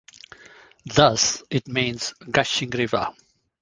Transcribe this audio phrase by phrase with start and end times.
[0.95, 3.09] Thus it means "gushing river".